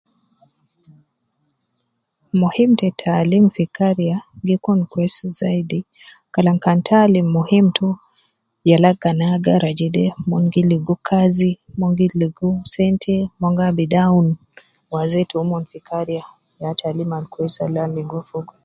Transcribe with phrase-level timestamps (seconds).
[2.41, 5.79] Muhim te taalim fi kariya gi kun kwesi zaidi
[6.33, 7.87] kalam kan ta alim muhim to
[8.69, 14.33] yala kan agara jede mon gi ligo kazi mon gi ligo sente mon gaabidu awunu
[14.93, 16.25] waze taumon fi kariya
[16.61, 18.53] ya taalim al kwes al ana ligo fogo.